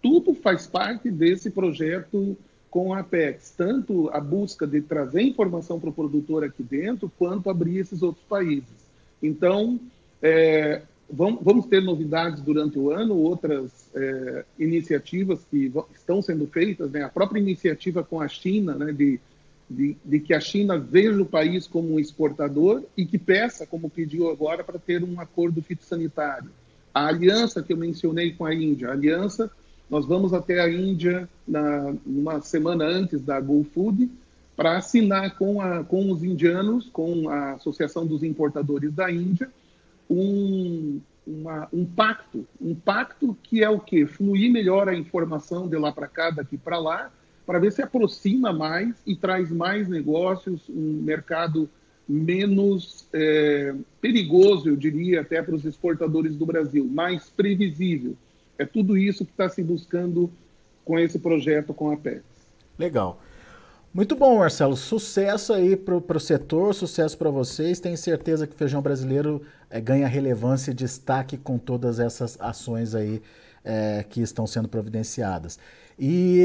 Tudo 0.00 0.32
faz 0.32 0.64
parte 0.68 1.10
desse 1.10 1.50
projeto 1.50 2.36
com 2.74 2.92
a 2.92 2.98
Apex, 2.98 3.54
tanto 3.56 4.10
a 4.12 4.18
busca 4.18 4.66
de 4.66 4.80
trazer 4.80 5.22
informação 5.22 5.78
para 5.78 5.90
o 5.90 5.92
produtor 5.92 6.42
aqui 6.42 6.60
dentro, 6.60 7.08
quanto 7.16 7.48
abrir 7.48 7.78
esses 7.78 8.02
outros 8.02 8.24
países. 8.24 8.74
Então, 9.22 9.78
é, 10.20 10.82
vamos 11.08 11.66
ter 11.66 11.80
novidades 11.80 12.42
durante 12.42 12.76
o 12.76 12.90
ano, 12.90 13.14
outras 13.14 13.88
é, 13.94 14.44
iniciativas 14.58 15.38
que 15.48 15.72
estão 15.94 16.20
sendo 16.20 16.48
feitas, 16.48 16.90
né? 16.90 17.04
a 17.04 17.08
própria 17.08 17.38
iniciativa 17.38 18.02
com 18.02 18.20
a 18.20 18.26
China, 18.26 18.74
né? 18.74 18.90
de, 18.90 19.20
de, 19.70 19.96
de, 20.04 20.18
que 20.18 20.34
a 20.34 20.40
China 20.40 20.76
veja 20.76 21.22
o 21.22 21.26
país 21.26 21.68
como 21.68 21.94
um 21.94 22.00
exportador 22.00 22.82
e 22.96 23.06
que 23.06 23.18
peça, 23.18 23.64
como 23.64 23.88
pediu 23.88 24.28
agora, 24.28 24.64
para 24.64 24.80
ter 24.80 25.04
um 25.04 25.20
acordo 25.20 25.62
fitossanitário. 25.62 26.50
A 26.92 27.06
aliança 27.06 27.62
que 27.62 27.72
eu 27.72 27.76
mencionei 27.76 28.32
com 28.32 28.44
a 28.44 28.52
Índia, 28.52 28.88
a 28.88 28.92
aliança 28.92 29.48
nós 29.90 30.06
vamos 30.06 30.32
até 30.32 30.60
a 30.60 30.70
Índia 30.70 31.28
na, 31.46 31.94
uma 32.06 32.40
semana 32.40 32.84
antes 32.84 33.20
da 33.20 33.40
GoFood 33.40 34.10
para 34.56 34.76
assinar 34.76 35.36
com, 35.36 35.60
a, 35.60 35.84
com 35.84 36.10
os 36.10 36.22
indianos, 36.22 36.88
com 36.90 37.28
a 37.28 37.52
Associação 37.52 38.06
dos 38.06 38.22
Importadores 38.22 38.92
da 38.92 39.10
Índia, 39.10 39.50
um, 40.08 41.00
uma, 41.26 41.68
um 41.72 41.84
pacto, 41.84 42.46
um 42.60 42.74
pacto 42.74 43.36
que 43.42 43.62
é 43.62 43.68
o 43.68 43.80
que 43.80 44.06
fluir 44.06 44.50
melhor 44.52 44.88
a 44.88 44.94
informação 44.94 45.68
de 45.68 45.76
lá 45.76 45.92
para 45.92 46.06
cá, 46.06 46.30
daqui 46.30 46.56
para 46.56 46.78
lá, 46.78 47.10
para 47.46 47.58
ver 47.58 47.72
se 47.72 47.82
aproxima 47.82 48.52
mais 48.52 48.94
e 49.06 49.16
traz 49.16 49.50
mais 49.50 49.88
negócios, 49.88 50.68
um 50.68 51.02
mercado 51.02 51.68
menos 52.08 53.06
é, 53.12 53.74
perigoso, 54.00 54.68
eu 54.68 54.76
diria, 54.76 55.22
até 55.22 55.42
para 55.42 55.54
os 55.54 55.64
exportadores 55.64 56.36
do 56.36 56.46
Brasil, 56.46 56.84
mais 56.84 57.28
previsível. 57.30 58.16
É 58.58 58.64
tudo 58.64 58.96
isso 58.96 59.24
que 59.24 59.30
está 59.32 59.48
se 59.48 59.62
buscando 59.62 60.30
com 60.84 60.98
esse 60.98 61.18
projeto 61.18 61.72
com 61.72 61.90
a 61.90 61.96
PEX. 61.96 62.22
Legal. 62.78 63.20
Muito 63.92 64.16
bom, 64.16 64.38
Marcelo. 64.38 64.76
Sucesso 64.76 65.52
aí 65.52 65.76
para 65.76 65.94
o 65.96 66.20
setor, 66.20 66.74
sucesso 66.74 67.16
para 67.16 67.30
vocês. 67.30 67.78
Tenho 67.78 67.96
certeza 67.96 68.46
que 68.46 68.52
o 68.52 68.58
feijão 68.58 68.82
brasileiro 68.82 69.42
é, 69.70 69.80
ganha 69.80 70.08
relevância 70.08 70.72
e 70.72 70.74
destaque 70.74 71.36
com 71.36 71.58
todas 71.58 72.00
essas 72.00 72.36
ações 72.40 72.94
aí 72.94 73.22
é, 73.64 74.04
que 74.08 74.20
estão 74.20 74.48
sendo 74.48 74.68
providenciadas. 74.68 75.60
E, 75.96 76.40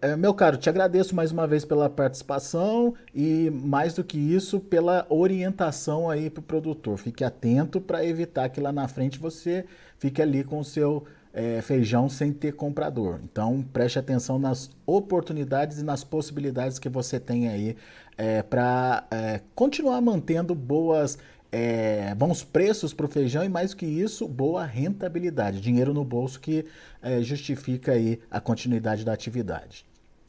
é, 0.00 0.14
meu 0.16 0.32
caro, 0.32 0.56
te 0.56 0.68
agradeço 0.68 1.16
mais 1.16 1.32
uma 1.32 1.48
vez 1.48 1.64
pela 1.64 1.90
participação 1.90 2.94
e, 3.12 3.50
mais 3.50 3.94
do 3.94 4.04
que 4.04 4.16
isso, 4.16 4.60
pela 4.60 5.04
orientação 5.08 6.08
aí 6.08 6.30
para 6.30 6.40
o 6.40 6.44
produtor. 6.44 6.96
Fique 6.96 7.24
atento 7.24 7.80
para 7.80 8.06
evitar 8.06 8.48
que 8.50 8.60
lá 8.60 8.70
na 8.70 8.86
frente 8.86 9.18
você 9.18 9.64
fique 9.98 10.22
ali 10.22 10.44
com 10.44 10.60
o 10.60 10.64
seu 10.64 11.04
é, 11.34 11.60
feijão 11.60 12.08
sem 12.08 12.32
ter 12.32 12.52
comprador. 12.52 13.20
Então 13.24 13.62
preste 13.72 13.98
atenção 13.98 14.38
nas 14.38 14.70
oportunidades 14.86 15.78
e 15.78 15.82
nas 15.84 16.04
possibilidades 16.04 16.78
que 16.78 16.88
você 16.88 17.18
tem 17.18 17.48
aí 17.48 17.76
é, 18.16 18.42
para 18.42 19.04
é, 19.10 19.40
continuar 19.54 20.00
mantendo 20.00 20.54
boas 20.54 21.18
é, 21.50 22.12
bons 22.16 22.42
preços 22.42 22.92
para 22.92 23.06
o 23.06 23.08
feijão 23.08 23.44
e 23.44 23.48
mais 23.48 23.70
do 23.70 23.76
que 23.76 23.86
isso, 23.86 24.26
boa 24.26 24.64
rentabilidade, 24.64 25.60
dinheiro 25.60 25.94
no 25.94 26.04
bolso 26.04 26.40
que 26.40 26.64
é, 27.00 27.22
justifica 27.22 27.92
aí 27.92 28.20
a 28.28 28.40
continuidade 28.40 29.04
da 29.04 29.12
atividade. 29.12 29.86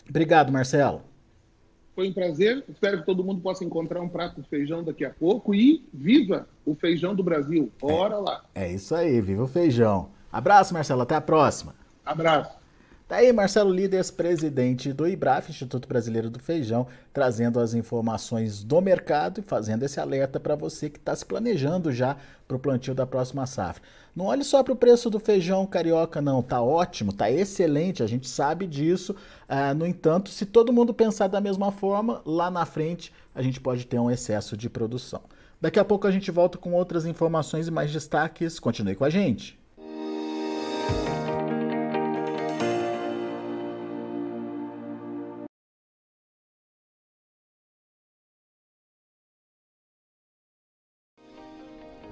Obrigado, 0.07 0.51
Marcelo. 0.51 1.01
Foi 1.95 2.09
um 2.09 2.13
prazer. 2.13 2.63
Espero 2.69 2.99
que 2.99 3.05
todo 3.05 3.23
mundo 3.23 3.41
possa 3.41 3.63
encontrar 3.63 4.01
um 4.01 4.09
prato 4.09 4.39
de 4.39 4.47
feijão 4.47 4.83
daqui 4.83 5.03
a 5.03 5.09
pouco 5.09 5.55
e 5.55 5.83
viva 5.91 6.47
o 6.63 6.75
feijão 6.75 7.15
do 7.15 7.23
Brasil. 7.23 7.71
Bora 7.81 8.15
é, 8.15 8.17
lá. 8.17 8.45
É 8.53 8.71
isso 8.71 8.93
aí, 8.93 9.19
viva 9.19 9.43
o 9.43 9.47
feijão. 9.47 10.09
Abraço, 10.35 10.73
Marcelo. 10.73 11.01
Até 11.01 11.15
a 11.15 11.21
próxima. 11.21 11.73
Abraço. 12.05 12.51
Tá 13.07 13.17
aí 13.17 13.31
Marcelo 13.31 13.71
Líderes, 13.71 14.11
presidente 14.11 14.91
do 14.91 15.07
IBRAF, 15.07 15.49
Instituto 15.49 15.87
Brasileiro 15.87 16.29
do 16.29 16.39
Feijão, 16.39 16.87
trazendo 17.13 17.57
as 17.57 17.73
informações 17.73 18.61
do 18.61 18.81
mercado 18.81 19.39
e 19.39 19.43
fazendo 19.43 19.83
esse 19.83 19.97
alerta 19.97 20.37
para 20.37 20.53
você 20.53 20.89
que 20.89 20.97
está 20.97 21.15
se 21.15 21.25
planejando 21.25 21.89
já 21.89 22.17
para 22.45 22.57
o 22.57 22.59
plantio 22.59 22.93
da 22.93 23.07
próxima 23.07 23.45
safra. 23.45 23.81
Não 24.13 24.25
olhe 24.25 24.43
só 24.43 24.61
para 24.61 24.73
o 24.73 24.75
preço 24.75 25.09
do 25.09 25.21
feijão 25.21 25.65
carioca, 25.65 26.21
não. 26.21 26.43
Tá 26.43 26.61
ótimo, 26.61 27.13
tá 27.13 27.31
excelente, 27.31 28.03
a 28.03 28.07
gente 28.07 28.27
sabe 28.27 28.67
disso. 28.67 29.15
Ah, 29.47 29.73
no 29.73 29.87
entanto, 29.87 30.29
se 30.31 30.45
todo 30.45 30.73
mundo 30.73 30.93
pensar 30.93 31.27
da 31.27 31.39
mesma 31.39 31.71
forma, 31.71 32.21
lá 32.25 32.51
na 32.51 32.65
frente 32.65 33.13
a 33.33 33.41
gente 33.41 33.61
pode 33.61 33.87
ter 33.87 33.99
um 33.99 34.11
excesso 34.11 34.57
de 34.57 34.69
produção. 34.69 35.21
Daqui 35.61 35.79
a 35.79 35.85
pouco 35.85 36.07
a 36.07 36.11
gente 36.11 36.29
volta 36.29 36.57
com 36.57 36.73
outras 36.73 37.05
informações 37.05 37.69
e 37.69 37.71
mais 37.71 37.89
destaques. 37.89 38.59
Continue 38.59 38.95
com 38.95 39.05
a 39.05 39.09
gente. 39.09 39.63